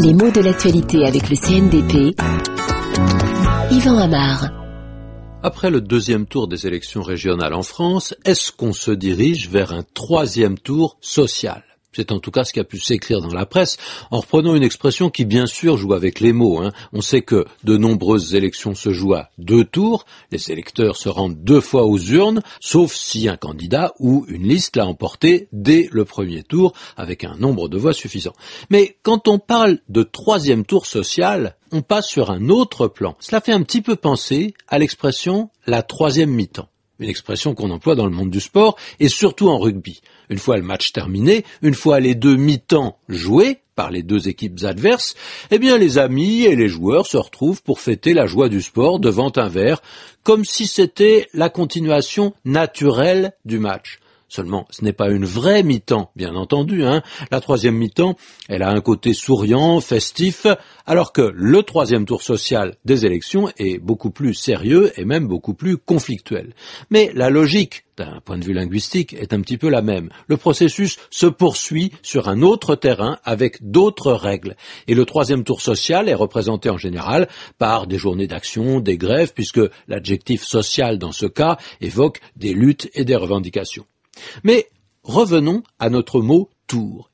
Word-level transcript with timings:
Les 0.00 0.14
mots 0.14 0.30
de 0.30 0.40
l'actualité 0.40 1.06
avec 1.06 1.28
le 1.30 1.36
CNDP. 1.36 2.16
Yvan 3.70 3.98
Amar. 3.98 4.50
Après 5.42 5.70
le 5.70 5.80
deuxième 5.80 6.26
tour 6.26 6.48
des 6.48 6.66
élections 6.66 7.02
régionales 7.02 7.54
en 7.54 7.62
France, 7.62 8.14
est-ce 8.24 8.50
qu'on 8.50 8.72
se 8.72 8.90
dirige 8.90 9.48
vers 9.48 9.72
un 9.72 9.84
troisième 9.94 10.58
tour 10.58 10.96
social? 11.00 11.62
C'est 11.92 12.12
en 12.12 12.20
tout 12.20 12.30
cas 12.30 12.44
ce 12.44 12.52
qui 12.52 12.60
a 12.60 12.64
pu 12.64 12.78
s'écrire 12.78 13.20
dans 13.20 13.34
la 13.34 13.46
presse, 13.46 13.76
en 14.10 14.20
reprenant 14.20 14.54
une 14.54 14.62
expression 14.62 15.10
qui 15.10 15.24
bien 15.24 15.46
sûr 15.46 15.76
joue 15.76 15.92
avec 15.92 16.20
les 16.20 16.32
mots. 16.32 16.58
Hein. 16.58 16.72
On 16.92 17.00
sait 17.00 17.22
que 17.22 17.44
de 17.64 17.76
nombreuses 17.76 18.34
élections 18.34 18.74
se 18.74 18.90
jouent 18.90 19.14
à 19.14 19.30
deux 19.38 19.64
tours, 19.64 20.06
les 20.30 20.50
électeurs 20.50 20.96
se 20.96 21.08
rendent 21.08 21.42
deux 21.42 21.60
fois 21.60 21.84
aux 21.84 21.98
urnes, 21.98 22.42
sauf 22.60 22.94
si 22.94 23.28
un 23.28 23.36
candidat 23.36 23.92
ou 23.98 24.24
une 24.28 24.46
liste 24.46 24.76
l'a 24.76 24.86
emporté 24.86 25.48
dès 25.52 25.88
le 25.92 26.04
premier 26.04 26.42
tour 26.42 26.72
avec 26.96 27.24
un 27.24 27.36
nombre 27.36 27.68
de 27.68 27.78
voix 27.78 27.92
suffisant. 27.92 28.34
Mais 28.70 28.96
quand 29.02 29.28
on 29.28 29.38
parle 29.38 29.78
de 29.88 30.02
troisième 30.02 30.64
tour 30.64 30.86
social, 30.86 31.56
on 31.72 31.82
passe 31.82 32.06
sur 32.06 32.30
un 32.30 32.48
autre 32.48 32.88
plan. 32.88 33.16
Cela 33.20 33.40
fait 33.40 33.52
un 33.52 33.62
petit 33.62 33.82
peu 33.82 33.96
penser 33.96 34.54
à 34.68 34.78
l'expression 34.78 35.50
la 35.66 35.82
troisième 35.82 36.30
mi-temps 36.30 36.69
une 37.00 37.08
expression 37.08 37.54
qu'on 37.54 37.70
emploie 37.70 37.94
dans 37.94 38.06
le 38.06 38.12
monde 38.12 38.30
du 38.30 38.40
sport 38.40 38.76
et 39.00 39.08
surtout 39.08 39.48
en 39.48 39.58
rugby. 39.58 40.00
Une 40.28 40.38
fois 40.38 40.56
le 40.56 40.62
match 40.62 40.92
terminé, 40.92 41.44
une 41.62 41.74
fois 41.74 41.98
les 41.98 42.14
deux 42.14 42.36
mi-temps 42.36 42.98
joués 43.08 43.58
par 43.74 43.90
les 43.90 44.02
deux 44.02 44.28
équipes 44.28 44.62
adverses, 44.64 45.14
eh 45.50 45.58
bien 45.58 45.78
les 45.78 45.96
amis 45.96 46.42
et 46.42 46.54
les 46.54 46.68
joueurs 46.68 47.06
se 47.06 47.16
retrouvent 47.16 47.62
pour 47.62 47.80
fêter 47.80 48.12
la 48.12 48.26
joie 48.26 48.50
du 48.50 48.60
sport 48.60 49.00
devant 49.00 49.32
un 49.36 49.48
verre, 49.48 49.80
comme 50.22 50.44
si 50.44 50.66
c'était 50.66 51.28
la 51.32 51.48
continuation 51.48 52.34
naturelle 52.44 53.32
du 53.46 53.58
match. 53.58 53.99
Seulement, 54.30 54.66
ce 54.70 54.84
n'est 54.84 54.92
pas 54.92 55.10
une 55.10 55.24
vraie 55.24 55.64
mi-temps, 55.64 56.12
bien 56.14 56.36
entendu. 56.36 56.84
Hein. 56.84 57.02
La 57.32 57.40
troisième 57.40 57.74
mi-temps, 57.74 58.16
elle 58.48 58.62
a 58.62 58.70
un 58.70 58.80
côté 58.80 59.12
souriant, 59.12 59.80
festif, 59.80 60.46
alors 60.86 61.12
que 61.12 61.32
le 61.34 61.64
troisième 61.64 62.06
tour 62.06 62.22
social 62.22 62.76
des 62.84 63.04
élections 63.04 63.50
est 63.58 63.78
beaucoup 63.78 64.10
plus 64.10 64.34
sérieux 64.34 64.92
et 64.96 65.04
même 65.04 65.26
beaucoup 65.26 65.54
plus 65.54 65.76
conflictuel. 65.76 66.54
Mais 66.90 67.10
la 67.12 67.28
logique 67.28 67.84
d'un 68.04 68.20
point 68.20 68.38
de 68.38 68.44
vue 68.44 68.54
linguistique, 68.54 69.12
est 69.12 69.34
un 69.34 69.40
petit 69.40 69.58
peu 69.58 69.68
la 69.68 69.82
même. 69.82 70.08
Le 70.26 70.36
processus 70.36 70.96
se 71.10 71.26
poursuit 71.26 71.92
sur 72.02 72.28
un 72.28 72.40
autre 72.40 72.74
terrain 72.74 73.18
avec 73.24 73.58
d'autres 73.60 74.12
règles. 74.12 74.56
Et 74.88 74.94
le 74.94 75.04
troisième 75.04 75.44
tour 75.44 75.60
social 75.60 76.08
est 76.08 76.14
représenté 76.14 76.70
en 76.70 76.78
général 76.78 77.28
par 77.58 77.86
des 77.86 77.98
journées 77.98 78.26
d'action, 78.26 78.80
des 78.80 78.96
grèves, 78.96 79.32
puisque 79.34 79.60
l'adjectif 79.86 80.44
social 80.44 80.98
dans 80.98 81.12
ce 81.12 81.26
cas 81.26 81.58
évoque 81.80 82.20
des 82.36 82.54
luttes 82.54 82.88
et 82.94 83.04
des 83.04 83.16
revendications. 83.16 83.84
Mais 84.44 84.68
revenons 85.02 85.62
à 85.78 85.90
notre 85.90 86.20
mot 86.20 86.50
tour. 86.66 87.10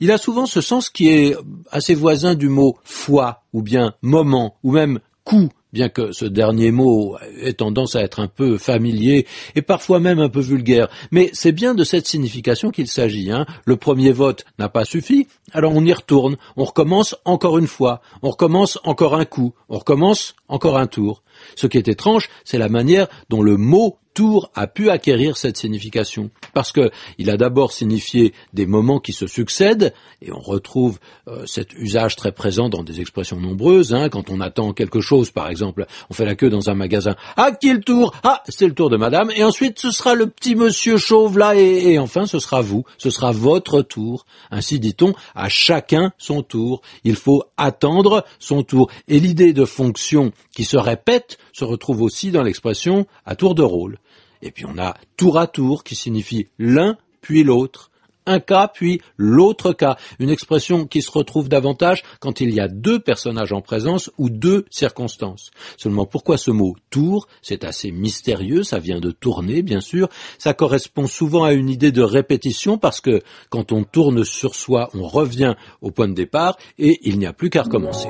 Il 0.00 0.10
a 0.10 0.18
souvent 0.18 0.46
ce 0.46 0.60
sens 0.60 0.90
qui 0.90 1.08
est 1.08 1.36
assez 1.70 1.94
voisin 1.94 2.34
du 2.34 2.48
mot 2.48 2.76
foi, 2.84 3.44
ou 3.52 3.62
bien 3.62 3.94
moment, 4.02 4.56
ou 4.62 4.72
même 4.72 5.00
coup, 5.24 5.48
bien 5.72 5.88
que 5.88 6.12
ce 6.12 6.24
dernier 6.24 6.70
mot 6.70 7.16
ait 7.40 7.54
tendance 7.54 7.96
à 7.96 8.02
être 8.02 8.20
un 8.20 8.28
peu 8.28 8.58
familier 8.58 9.26
et 9.54 9.62
parfois 9.62 10.00
même 10.00 10.20
un 10.20 10.28
peu 10.28 10.40
vulgaire. 10.40 10.88
Mais 11.10 11.30
c'est 11.32 11.52
bien 11.52 11.74
de 11.74 11.84
cette 11.84 12.06
signification 12.06 12.70
qu'il 12.70 12.86
s'agit. 12.86 13.30
Hein. 13.30 13.46
Le 13.64 13.76
premier 13.76 14.12
vote 14.12 14.44
n'a 14.58 14.68
pas 14.68 14.84
suffi, 14.84 15.26
alors 15.52 15.72
on 15.74 15.84
y 15.84 15.92
retourne, 15.92 16.36
on 16.56 16.64
recommence 16.64 17.16
encore 17.24 17.58
une 17.58 17.66
fois, 17.66 18.00
on 18.22 18.30
recommence 18.30 18.78
encore 18.84 19.14
un 19.14 19.24
coup, 19.24 19.54
on 19.68 19.78
recommence 19.78 20.36
encore 20.48 20.78
un 20.78 20.86
tour. 20.86 21.22
Ce 21.56 21.66
qui 21.66 21.78
est 21.78 21.88
étrange, 21.88 22.28
c'est 22.44 22.58
la 22.58 22.68
manière 22.68 23.08
dont 23.28 23.42
le 23.42 23.56
mot 23.56 23.98
tour 24.14 24.50
a 24.54 24.66
pu 24.66 24.90
acquérir 24.90 25.36
cette 25.36 25.56
signification. 25.56 26.30
Parce 26.54 26.72
que 26.72 26.90
il 27.18 27.30
a 27.30 27.36
d'abord 27.36 27.72
signifié 27.72 28.32
des 28.52 28.64
moments 28.66 29.00
qui 29.00 29.12
se 29.12 29.26
succèdent 29.26 29.92
et 30.22 30.32
on 30.32 30.40
retrouve 30.40 30.98
euh, 31.28 31.44
cet 31.46 31.74
usage 31.74 32.16
très 32.16 32.32
présent 32.32 32.68
dans 32.68 32.84
des 32.84 33.00
expressions 33.00 33.40
nombreuses 33.40 33.92
hein, 33.92 34.08
quand 34.08 34.30
on 34.30 34.40
attend 34.40 34.72
quelque 34.72 35.00
chose 35.00 35.30
par 35.30 35.48
exemple 35.48 35.86
on 36.08 36.14
fait 36.14 36.24
la 36.24 36.36
queue 36.36 36.50
dans 36.50 36.70
un 36.70 36.74
magasin. 36.74 37.16
Ah 37.36 37.52
qui 37.52 37.72
le 37.72 37.80
tour? 37.80 38.14
Ah 38.22 38.42
c'est 38.48 38.66
le 38.66 38.74
tour 38.74 38.88
de 38.88 38.96
madame. 38.96 39.30
Et 39.36 39.44
ensuite 39.44 39.78
ce 39.78 39.90
sera 39.90 40.14
le 40.14 40.28
petit 40.28 40.54
monsieur 40.54 40.96
chauve 40.96 41.38
là 41.38 41.56
et, 41.56 41.92
et 41.92 41.98
enfin 41.98 42.26
ce 42.26 42.38
sera 42.38 42.62
vous. 42.62 42.84
Ce 42.98 43.10
sera 43.10 43.32
votre 43.32 43.82
tour. 43.82 44.24
Ainsi 44.50 44.78
dit-on 44.78 45.14
à 45.34 45.48
chacun 45.48 46.12
son 46.18 46.42
tour. 46.42 46.80
Il 47.02 47.16
faut 47.16 47.44
attendre 47.56 48.24
son 48.38 48.62
tour. 48.62 48.90
Et 49.08 49.18
l'idée 49.18 49.52
de 49.52 49.64
fonction 49.64 50.32
qui 50.54 50.64
se 50.64 50.76
répète 50.76 51.38
se 51.52 51.64
retrouve 51.64 52.02
aussi 52.02 52.30
dans 52.30 52.42
l'expression 52.42 53.06
à 53.26 53.34
tour 53.34 53.54
de 53.54 53.62
rôle 53.62 53.98
et 54.42 54.50
puis 54.50 54.64
on 54.66 54.78
a 54.78 54.94
tour 55.16 55.38
à 55.38 55.46
tour 55.46 55.84
qui 55.84 55.94
signifie 55.94 56.48
l'un 56.58 56.96
puis 57.20 57.42
l'autre. 57.42 57.90
Un 58.26 58.40
cas 58.40 58.68
puis 58.68 59.00
l'autre 59.16 59.72
cas. 59.72 59.96
Une 60.18 60.30
expression 60.30 60.86
qui 60.86 61.02
se 61.02 61.10
retrouve 61.10 61.48
davantage 61.48 62.02
quand 62.20 62.40
il 62.40 62.54
y 62.54 62.60
a 62.60 62.68
deux 62.68 62.98
personnages 62.98 63.52
en 63.52 63.60
présence 63.60 64.10
ou 64.16 64.30
deux 64.30 64.64
circonstances. 64.70 65.50
Seulement 65.76 66.06
pourquoi 66.06 66.38
ce 66.38 66.50
mot 66.50 66.74
tour? 66.90 67.26
C'est 67.42 67.64
assez 67.64 67.90
mystérieux, 67.90 68.62
ça 68.62 68.78
vient 68.78 69.00
de 69.00 69.10
tourner 69.10 69.62
bien 69.62 69.80
sûr. 69.80 70.08
Ça 70.38 70.54
correspond 70.54 71.06
souvent 71.06 71.44
à 71.44 71.52
une 71.52 71.68
idée 71.68 71.92
de 71.92 72.02
répétition 72.02 72.78
parce 72.78 73.00
que 73.00 73.20
quand 73.50 73.72
on 73.72 73.84
tourne 73.84 74.24
sur 74.24 74.54
soi, 74.54 74.88
on 74.94 75.06
revient 75.06 75.54
au 75.82 75.90
point 75.90 76.08
de 76.08 76.14
départ 76.14 76.56
et 76.78 76.98
il 77.02 77.18
n'y 77.18 77.26
a 77.26 77.34
plus 77.34 77.50
qu'à 77.50 77.62
recommencer. 77.62 78.08